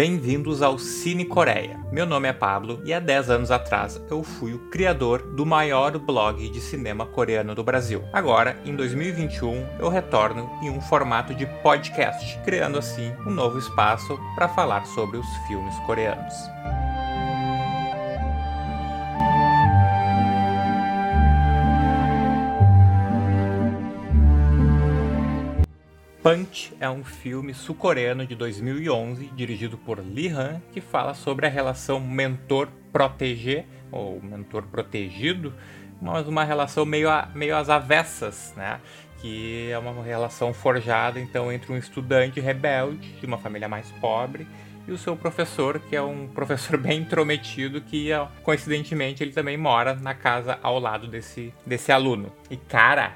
[0.00, 1.78] bem-vindos ao Cine Coreia.
[1.92, 5.98] Meu nome é Pablo e há 10 anos atrás eu fui o criador do maior
[5.98, 8.02] blog de cinema coreano do Brasil.
[8.10, 14.18] Agora, em 2021, eu retorno em um formato de podcast, criando assim um novo espaço
[14.34, 16.34] para falar sobre os filmes coreanos.
[26.22, 31.48] Punch é um filme sul-coreano de 2011, dirigido por Lee Han, que fala sobre a
[31.48, 35.54] relação mentor-proteger, ou mentor-protegido,
[36.00, 38.80] mas uma relação meio, a, meio às avessas, né?
[39.22, 44.46] Que é uma relação forjada, então, entre um estudante rebelde, de uma família mais pobre,
[44.86, 48.10] e o seu professor, que é um professor bem intrometido, que
[48.42, 52.30] coincidentemente ele também mora na casa ao lado desse, desse aluno.
[52.50, 53.14] E cara,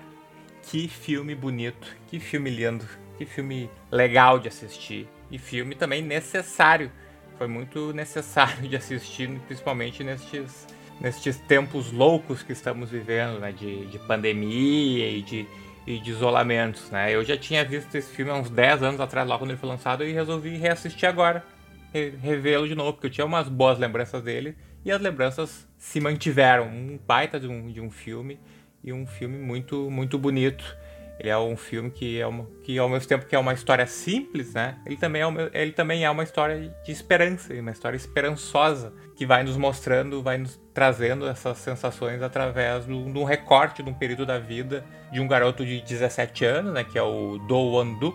[0.71, 2.87] que filme bonito, que filme lindo,
[3.19, 5.09] que filme legal de assistir.
[5.31, 6.91] E filme também necessário.
[7.39, 10.67] Foi muito necessário de assistir, principalmente nestes,
[11.01, 13.53] nestes tempos loucos que estamos vivendo, né?
[13.53, 15.47] De, de pandemia e de,
[15.87, 17.15] e de isolamentos, né?
[17.15, 19.69] Eu já tinha visto esse filme há uns 10 anos atrás, logo quando ele foi
[19.69, 21.45] lançado, e resolvi reassistir agora,
[21.93, 26.67] revê-lo de novo, porque eu tinha umas boas lembranças dele, e as lembranças se mantiveram.
[26.67, 28.39] Um baita de um, de um filme
[28.85, 30.77] e um filme muito, muito bonito.
[31.19, 33.87] Ele é um filme que, é uma, que ao mesmo tempo que é uma história
[33.87, 34.77] simples, né?
[34.85, 39.25] Ele também, é uma, ele também é uma história de esperança, uma história esperançosa, que
[39.25, 44.27] vai nos mostrando, vai nos trazendo essas sensações através de um recorte de um período
[44.27, 46.83] da vida de um garoto de 17 anos, né?
[46.83, 48.13] Que é o Do Won-do,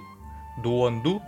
[0.61, 1.21] Do Won-do,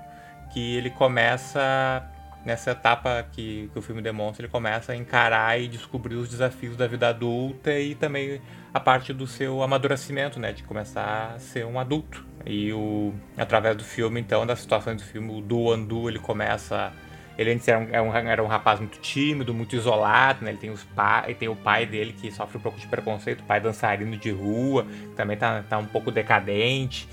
[0.51, 2.10] que ele começa
[2.45, 6.75] nessa etapa que, que o filme demonstra, ele começa a encarar e descobrir os desafios
[6.75, 8.41] da vida adulta e também
[8.73, 12.25] a parte do seu amadurecimento, né, de começar a ser um adulto.
[12.45, 16.91] E o através do filme, então, das situações do filme, o Do Andu, ele começa
[17.37, 20.51] ele antes era um, era um, era um rapaz muito tímido, muito isolado, né?
[20.51, 23.41] Ele tem, os pa, ele tem o pai dele que sofre um pouco de preconceito,
[23.41, 27.07] o pai dançarino de rua, que também tá, tá um pouco decadente.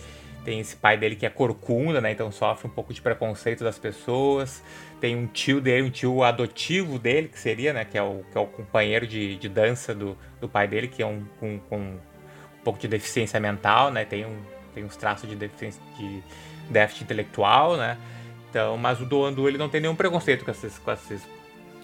[0.48, 2.10] Tem esse pai dele que é corcunda, né?
[2.10, 4.64] Então sofre um pouco de preconceito das pessoas.
[4.98, 7.84] Tem um tio dele, um tio adotivo dele, que seria, né?
[7.84, 11.02] Que é o, que é o companheiro de, de dança do, do pai dele, que
[11.02, 11.98] é um com, um
[12.64, 14.06] pouco de deficiência mental, né?
[14.06, 14.38] Tem, um,
[14.74, 16.22] tem uns traços de deficiência de
[16.70, 17.98] déficit intelectual, né?
[18.48, 21.28] Então, mas o Doandu ele não tem nenhum preconceito com esses, com esses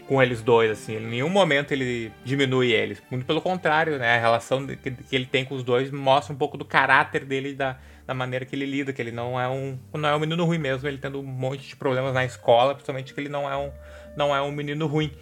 [0.08, 0.96] com eles dois, assim.
[0.96, 3.02] Em nenhum momento ele diminui eles.
[3.10, 4.16] Muito pelo contrário, né?
[4.16, 7.52] A relação que, que ele tem com os dois mostra um pouco do caráter dele
[7.52, 10.44] da, da maneira que ele lida, que ele não é um não é um menino
[10.44, 13.56] ruim mesmo, ele tendo um monte de problemas na escola, principalmente que ele não é
[13.56, 13.72] um
[14.16, 15.12] não é um menino ruim.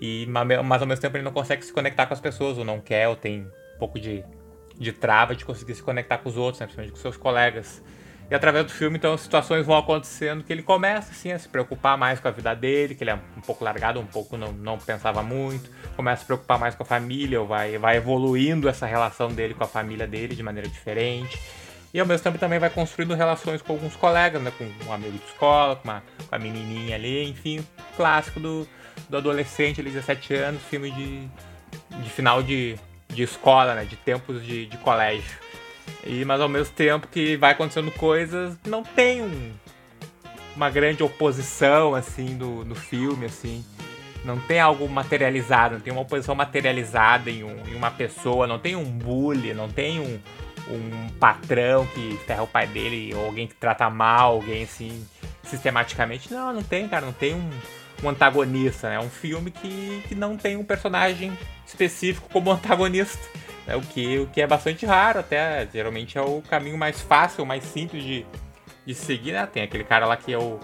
[0.00, 2.80] E mas ao mesmo tempo ele não consegue se conectar com as pessoas, ou não
[2.80, 4.24] quer, ou tem um pouco de,
[4.78, 6.66] de trava de conseguir se conectar com os outros, né?
[6.66, 7.82] principalmente com seus colegas.
[8.30, 11.96] E através do filme, então, situações vão acontecendo que ele começa, assim, a se preocupar
[11.96, 14.76] mais com a vida dele, que ele é um pouco largado, um pouco não, não
[14.76, 18.84] pensava muito, começa a se preocupar mais com a família, ou vai, vai evoluindo essa
[18.84, 21.40] relação dele com a família dele de maneira diferente.
[21.92, 24.52] E ao mesmo tempo também vai construindo relações com alguns colegas, né?
[24.56, 27.66] Com um amigo de escola, com, uma, com menininha ali, enfim,
[27.96, 28.68] clássico do,
[29.08, 31.28] do adolescente ali, 17 anos, filme de,
[32.02, 32.76] de final de,
[33.08, 33.84] de escola, né?
[33.84, 35.38] De tempos de, de colégio.
[36.04, 39.52] E, mas ao mesmo tempo que vai acontecendo coisas, não tem um,
[40.54, 43.64] uma grande oposição, assim, do, no filme, assim.
[44.24, 48.58] Não tem algo materializado, não tem uma oposição materializada em, um, em uma pessoa, não
[48.58, 50.20] tem um bully, não tem um,
[50.70, 55.06] um patrão que ferra o pai dele, ou alguém que trata mal, alguém assim,
[55.42, 56.32] sistematicamente.
[56.32, 57.50] Não, não tem, cara, não tem um,
[58.02, 58.96] um antagonista, né?
[58.96, 61.36] É um filme que, que não tem um personagem
[61.66, 63.18] específico como antagonista.
[63.66, 63.76] Né?
[63.76, 67.64] O, que, o que é bastante raro, até geralmente é o caminho mais fácil, mais
[67.64, 68.26] simples de,
[68.86, 69.46] de seguir, né?
[69.46, 70.58] Tem aquele cara lá que é o.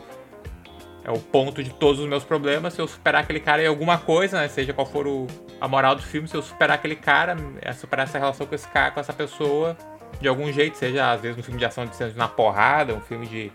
[1.06, 2.72] É o ponto de todos os meus problemas.
[2.72, 4.48] Se eu superar aquele cara em alguma coisa, né?
[4.48, 5.26] Seja qual for o,
[5.60, 8.66] a moral do filme, se eu superar aquele cara, é superar essa relação com esse
[8.68, 9.76] cara, com essa pessoa,
[10.20, 13.26] de algum jeito, seja às vezes um filme de ação sendo na porrada, um filme
[13.26, 13.52] de,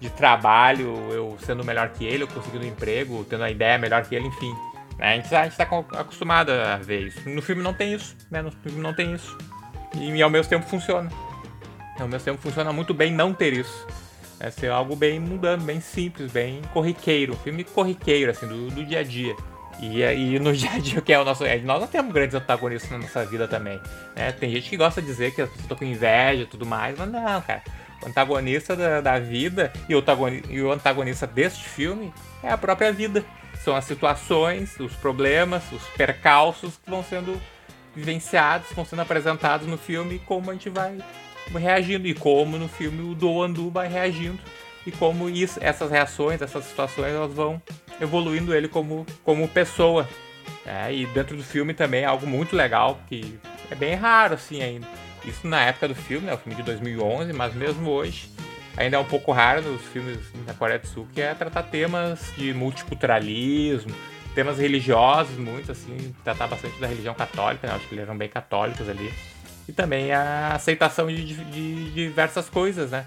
[0.00, 4.04] de trabalho, eu sendo melhor que ele, eu conseguindo um emprego, tendo uma ideia melhor
[4.04, 4.52] que ele, enfim.
[4.98, 5.12] Né?
[5.12, 5.64] A gente, a gente tá
[5.98, 7.28] acostumado a ver isso.
[7.28, 8.42] No filme não tem isso, né?
[8.42, 9.36] No filme não tem isso.
[9.96, 11.10] E, e ao mesmo tempo funciona.
[11.98, 13.86] Ao mesmo tempo funciona muito bem não ter isso.
[14.40, 17.34] É ser algo bem mundano, bem simples, bem corriqueiro.
[17.34, 19.36] Um filme corriqueiro, assim, do, do dia a dia.
[19.80, 21.44] E aí no dia a dia, que é o nosso.
[21.44, 23.80] É, nós não temos grandes antagonistas na nossa vida também.
[24.14, 24.32] Né?
[24.32, 27.10] Tem gente que gosta de dizer que pessoas estão com inveja e tudo mais, mas
[27.10, 27.62] não, cara.
[28.02, 30.02] O antagonista da, da vida e o,
[30.50, 33.24] e o antagonista deste filme é a própria vida.
[33.62, 37.40] São as situações, os problemas, os percalços que vão sendo
[37.94, 40.98] vivenciados, vão sendo apresentados no filme e como a gente vai
[41.52, 42.08] reagindo.
[42.08, 44.40] E como no filme o Do Andu vai reagindo
[44.86, 47.62] e como isso, essas reações, essas situações, elas vão
[48.00, 50.08] evoluindo ele como, como pessoa.
[50.64, 53.38] É, e dentro do filme também é algo muito legal, que
[53.70, 54.86] é bem raro assim ainda.
[55.24, 58.28] Isso na época do filme, né, o filme de 2011, mas mesmo hoje
[58.76, 62.32] ainda é um pouco raro nos filmes da Coreia do Sul, que é tratar temas
[62.36, 63.94] de multiculturalismo,
[64.34, 67.74] temas religiosos, muito assim, tratar bastante da religião católica, né?
[67.74, 69.12] acho que eles eram bem católicos ali.
[69.68, 73.06] E também a aceitação de, de, de diversas coisas, né?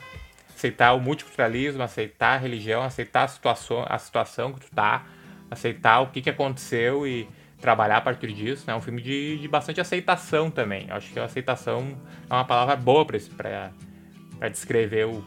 [0.56, 5.06] Aceitar o multiculturalismo, aceitar a religião, aceitar a situação, a situação que tu tá,
[5.52, 7.28] aceitar o que, que aconteceu e
[7.60, 8.63] trabalhar a partir disso.
[8.68, 8.78] É né?
[8.78, 10.88] um filme de, de bastante aceitação também.
[10.88, 11.98] Eu acho que a aceitação
[12.30, 15.24] é uma palavra boa para descrever o,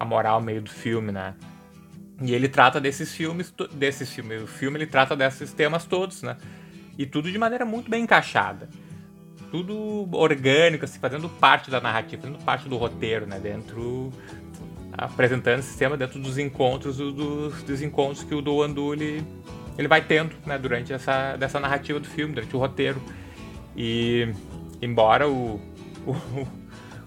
[0.00, 1.34] a moral meio do filme, né?
[2.22, 6.36] E ele trata desses filmes, desses filmes, o filme ele trata desses temas todos, né?
[6.96, 8.68] E tudo de maneira muito bem encaixada.
[9.50, 13.38] Tudo orgânico, assim, fazendo parte da narrativa, fazendo parte do roteiro, né?
[13.38, 14.12] Dentro.
[14.92, 19.24] apresentando esse tema dentro dos encontros, dos, dos encontros que o Do Andu ele,
[19.78, 20.58] ele vai tendo, né?
[20.58, 23.00] Durante essa dessa narrativa do filme, durante o roteiro.
[23.76, 24.28] E.
[24.82, 25.60] embora o,
[26.06, 26.46] o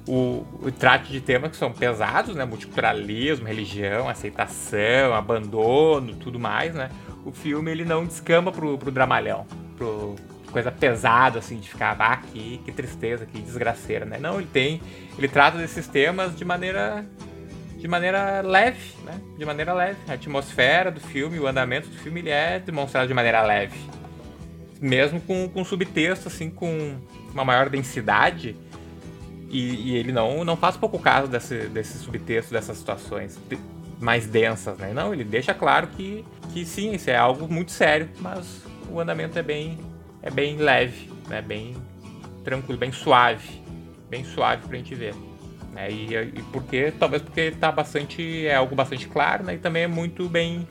[0.09, 2.43] o, o trate de temas que são pesados, né?
[2.43, 6.89] Multiculturalismo, religião, aceitação, abandono, tudo mais, né?
[7.23, 9.45] O filme ele não descamba pro, pro dramalhão,
[9.77, 10.15] pro
[10.49, 14.17] coisa pesada, assim, de ficar, ah, que, que tristeza, que desgraceira, né?
[14.19, 14.81] Não, ele tem,
[15.17, 17.05] ele trata desses temas de maneira
[17.77, 19.21] de maneira leve, né?
[19.37, 19.97] De maneira leve.
[20.07, 23.79] A atmosfera do filme, o andamento do filme, ele é demonstrado de maneira leve.
[24.81, 26.97] Mesmo com, com subtexto, assim, com
[27.31, 28.55] uma maior densidade,
[29.49, 33.39] e, e, ele não, não faz pouco caso desse, desse subtexto, dessas situações
[33.99, 34.93] mais densas, né?
[34.93, 36.23] Não, ele deixa claro que,
[36.53, 39.77] que sim, isso é algo muito sério, mas o andamento é bem,
[40.21, 41.41] é bem leve, né?
[41.41, 41.75] Bem
[42.43, 43.61] tranquilo, bem suave,
[44.09, 45.13] bem suave pra gente ver.
[45.73, 45.91] Né?
[45.91, 49.55] E, e porque, talvez porque tá bastante, é algo bastante claro, né?
[49.55, 50.67] E também é muito bem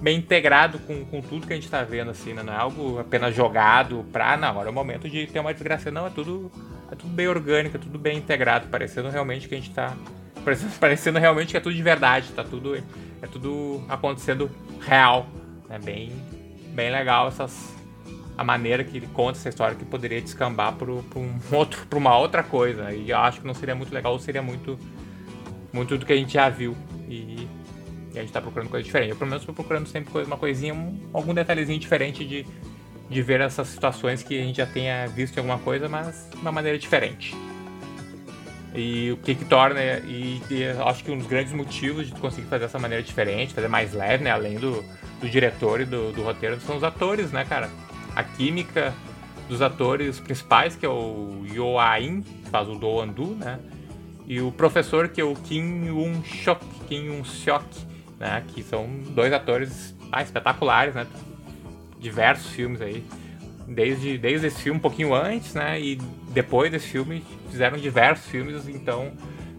[0.00, 2.42] bem integrado com, com tudo que a gente tá vendo, assim, né?
[2.42, 5.90] Não é algo apenas jogado pra, não, agora é o momento de ter uma desgraça,
[5.90, 6.52] não, é tudo
[6.90, 9.94] é tudo bem orgânico, é tudo bem integrado, parecendo realmente que a gente tá.
[10.44, 12.76] Parecendo, parecendo realmente que é tudo de verdade, tá tudo.
[12.76, 15.26] É tudo acontecendo real.
[15.68, 16.12] É bem,
[16.70, 17.74] bem legal essas,
[18.38, 21.02] a maneira que ele conta essa história que poderia descambar para um
[21.50, 22.92] outro, pra uma outra coisa.
[22.94, 24.78] E eu acho que não seria muito legal, ou seria muito,
[25.72, 26.76] muito do que a gente já viu.
[27.08, 27.48] E,
[28.14, 29.10] e a gente tá procurando coisa diferente.
[29.10, 32.46] Eu pelo menos tô procurando sempre coisa, uma coisinha, um, algum detalhezinho diferente de,
[33.10, 36.40] de ver essas situações que a gente já tenha visto em alguma coisa, mas de
[36.40, 37.34] uma maneira diferente.
[38.72, 42.46] E o que que torna, e, e acho que um dos grandes motivos de conseguir
[42.46, 44.84] fazer dessa maneira diferente, fazer mais leve, né, além do,
[45.20, 47.68] do diretor e do, do roteiro, são os atores, né, cara?
[48.18, 48.92] A química
[49.48, 53.58] dos atores principais, que é o Yo Ain, que faz o Do Andu, né?
[54.26, 57.64] E o professor, que é o Kim Yoon-shok, Kim Yoon-seok,
[58.18, 58.42] né?
[58.48, 61.06] Que são dois atores ah, espetaculares, né?
[61.98, 63.04] diversos filmes aí.
[63.66, 65.80] Desde, desde esse filme um pouquinho antes, né?
[65.80, 65.96] E
[66.30, 69.12] depois desse filme fizeram diversos filmes, então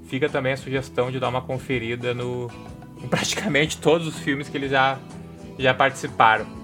[0.06, 2.50] fica também a sugestão de dar uma conferida no
[3.02, 4.98] em praticamente todos os filmes que eles já,
[5.58, 6.59] já participaram.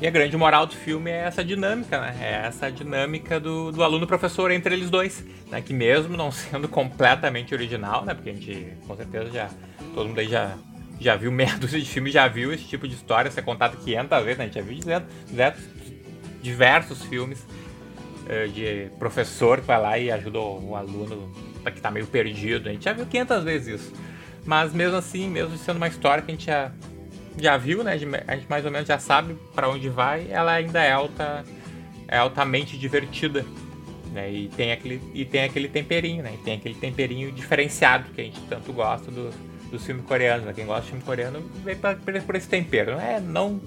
[0.00, 2.16] E a grande moral do filme é essa dinâmica, né?
[2.20, 5.62] É essa dinâmica do, do aluno-professor entre eles dois, né?
[5.62, 8.12] Que mesmo não sendo completamente original, né?
[8.12, 9.50] Porque a gente, com certeza, já...
[9.94, 10.56] Todo mundo aí já
[11.00, 14.24] já viu meia dúzia de filmes, já viu esse tipo de história ser contado 500
[14.24, 14.44] vezes, né?
[14.44, 15.64] A gente já viu diversos,
[16.42, 17.46] diversos filmes
[18.24, 21.32] uh, de professor que vai lá e ajuda o, aluno
[21.64, 22.68] que está meio perdido.
[22.68, 23.92] A gente já viu 500 vezes isso.
[24.44, 26.70] Mas mesmo assim, mesmo sendo uma história que a gente já,
[27.38, 27.92] já viu, né?
[28.26, 31.44] A gente mais ou menos já sabe para onde vai, ela ainda é alta,
[32.08, 33.44] é altamente divertida.
[34.12, 34.32] Né?
[34.32, 36.32] E, tem aquele, e tem aquele temperinho, né?
[36.34, 39.30] E tem aquele temperinho diferenciado que a gente tanto gosta do,
[39.70, 40.52] dos filmes coreanos, né?
[40.52, 42.92] Quem gosta de filme coreano vem pra, por esse tempero.
[42.92, 43.60] Não é, não,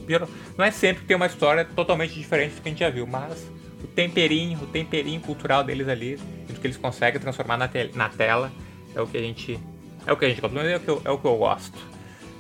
[0.58, 3.06] não é sempre que tem uma história totalmente diferente do que a gente já viu,
[3.06, 3.46] mas
[3.84, 6.16] o temperinho, o temperinho cultural deles ali,
[6.48, 8.52] do que eles conseguem transformar na, te na tela,
[8.96, 9.60] é o que a gente.
[10.06, 11.97] É o que a gente gosta, é o que é o que eu gosto.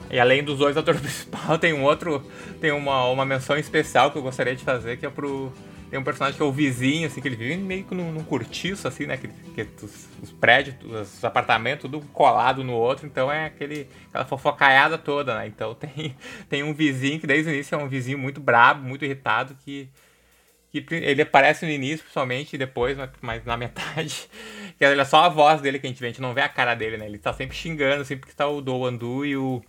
[0.09, 2.23] E além dos dois atores principais, tem um outro.
[2.59, 5.51] Tem uma, uma menção especial que eu gostaria de fazer, que é pro
[5.89, 8.25] tem um personagem que é o vizinho, assim, que ele vive meio que num, num
[8.85, 9.15] assim, né?
[9.15, 14.25] Que, que os, os, prédios, os apartamentos, tudo colado no outro, então é aquele, aquela
[14.25, 15.47] fofocaiada toda, né?
[15.47, 16.15] Então tem,
[16.49, 19.89] tem um vizinho que desde o início é um vizinho muito brabo, muito irritado, que,
[20.71, 24.27] que ele aparece no início, principalmente, e depois, mas na metade,
[24.77, 26.49] que é só a voz dele que a gente vê, a gente não vê a
[26.49, 27.05] cara dele, né?
[27.05, 29.63] Ele tá sempre xingando, sempre que tá o Do Andu e o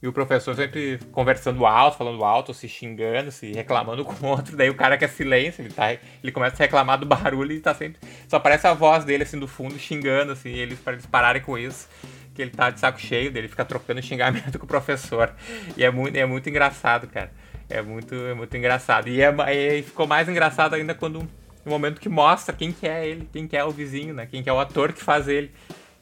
[0.00, 4.56] e o professor sempre conversando alto, falando alto, se xingando, se reclamando com o outro.
[4.56, 7.74] Daí o cara quer silêncio, ele, tá, ele começa a reclamar do barulho e tá
[7.74, 8.00] sempre.
[8.28, 11.58] Só aparece a voz dele assim do fundo xingando, assim, eles para eles pararem com
[11.58, 11.88] isso.
[12.34, 15.34] que ele tá de saco cheio dele, fica trocando xingamento com o professor.
[15.76, 17.32] E é muito, é muito engraçado, cara.
[17.68, 19.08] É muito, é muito engraçado.
[19.08, 21.28] E, é, ficou mais engraçado ainda quando
[21.64, 24.26] no momento que mostra quem que é ele, quem que é o vizinho, né?
[24.26, 25.50] Quem que é o ator que faz ele.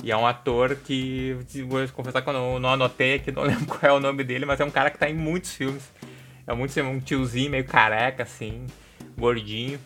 [0.02, 1.36] E é um ator que,
[1.66, 4.44] vou confessar que eu não, não anotei aqui, não lembro qual é o nome dele,
[4.44, 5.90] mas é um cara que tá em muitos filmes.
[6.46, 8.66] É muito um tiozinho meio careca, assim,
[9.18, 9.80] gordinho.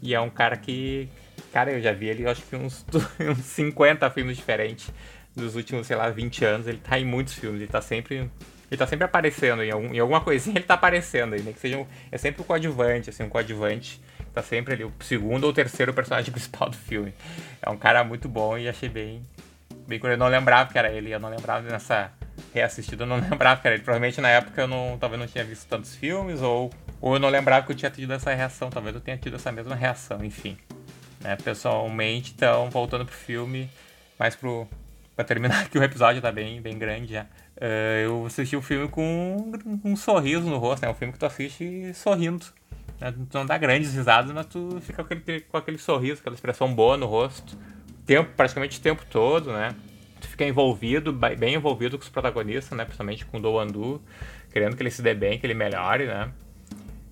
[0.00, 1.08] E é um cara que,
[1.52, 2.86] cara, eu já vi ele, acho que uns,
[3.20, 4.90] uns 50 filmes diferentes
[5.34, 6.66] dos últimos, sei lá, 20 anos.
[6.66, 8.30] Ele tá em muitos filmes, ele tá sempre
[8.68, 11.52] ele tá sempre aparecendo, em, algum, em alguma coisinha ele tá aparecendo aí, né?
[11.52, 14.00] Que seja um, é sempre o um coadjuvante, assim, um coadjuvante
[14.34, 17.14] tá sempre ali, o segundo ou terceiro personagem principal do filme.
[17.62, 19.24] É um cara muito bom e achei bem.
[19.86, 22.10] Bem eu não lembrava que era ele, eu não lembrava nessa
[22.52, 23.84] reassistida, eu não lembrava que era ele.
[23.84, 26.70] Provavelmente na época eu não, talvez não tinha visto tantos filmes, ou,
[27.00, 29.52] ou eu não lembrava que eu tinha tido essa reação, talvez eu tenha tido essa
[29.52, 30.56] mesma reação, enfim.
[31.20, 33.70] Né, pessoalmente, então, voltando pro filme,
[34.18, 34.66] mais pro.
[35.14, 37.22] Pra terminar aqui o episódio tá bem, bem grande já.
[37.56, 40.90] Uh, eu assisti o filme com um, um sorriso no rosto, né?
[40.90, 42.44] um filme que tu assiste sorrindo.
[43.00, 43.14] Né?
[43.30, 46.74] Tu não dá grandes risadas, mas tu fica com aquele, com aquele sorriso, aquela expressão
[46.74, 47.56] boa no rosto.
[48.06, 49.74] Tempo, praticamente o tempo todo, né?
[50.20, 52.84] Tu fica envolvido, bem envolvido com os protagonistas, né?
[52.84, 54.00] Principalmente com o Do Andu,
[54.52, 56.30] querendo que ele se dê bem, que ele melhore, né?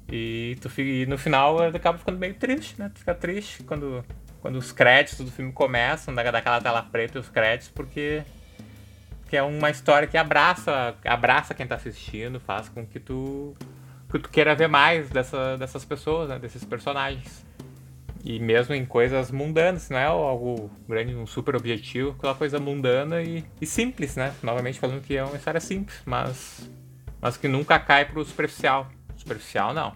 [0.09, 2.91] E, tu fica, e no final acaba ficando meio triste, né?
[2.95, 4.05] Tu fica triste quando,
[4.41, 8.23] quando os créditos do filme começam, daquela tela preta os créditos, porque
[9.29, 13.57] que é uma história que abraça, abraça quem tá assistindo, faz com que tu
[14.09, 17.45] que tu queira ver mais dessa, dessas pessoas, né, desses personagens.
[18.25, 23.21] E mesmo em coisas mundanas, não é algo grande, um super objetivo, aquela coisa mundana
[23.23, 24.35] e, e, simples, né?
[24.43, 26.71] Novamente falando que é uma história simples, mas,
[27.21, 28.89] mas que nunca cai pro superficial.
[29.15, 29.95] Superficial não.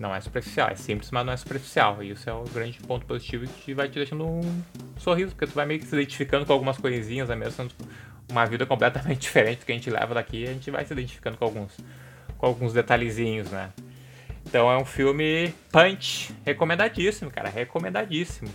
[0.00, 2.02] Não é superficial, é simples, mas não é superficial.
[2.02, 4.62] E isso é o grande ponto positivo que vai te deixando um
[4.96, 7.36] sorriso, porque tu vai meio que se identificando com algumas coisinhas, né?
[7.36, 7.68] mesmo
[8.30, 11.36] uma vida completamente diferente do que a gente leva daqui, a gente vai se identificando
[11.36, 11.76] com alguns
[12.38, 13.70] com alguns detalhezinhos, né?
[14.46, 18.50] Então é um filme punch, recomendadíssimo, cara, recomendadíssimo.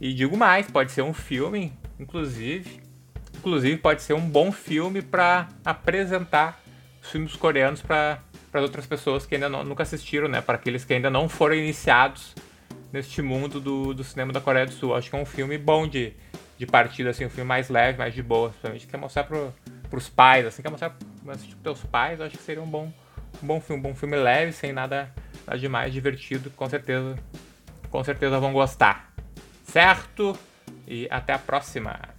[0.00, 2.80] E digo mais, pode ser um filme, inclusive,
[3.36, 6.60] inclusive pode ser um bom filme para apresentar
[7.02, 8.20] os filmes coreanos para
[8.52, 10.42] para outras pessoas que ainda não, nunca assistiram, né?
[10.42, 12.34] Para aqueles que ainda não foram iniciados
[12.92, 14.94] neste mundo do, do cinema da Coreia do Sul.
[14.94, 16.12] Acho que é um filme bom de,
[16.58, 18.50] de partida, assim, um filme mais leve, mais de boa.
[18.50, 19.54] Principalmente quer mostrar pro,
[19.88, 20.90] pros pais, assim, quer mostrar
[21.24, 22.92] para os teus pais, acho que seria um bom,
[23.42, 25.10] um bom filme, um bom filme leve, sem nada,
[25.46, 27.18] nada demais, divertido, com certeza,
[27.90, 29.12] com certeza vão gostar.
[29.64, 30.36] Certo?
[30.86, 32.11] E até a próxima.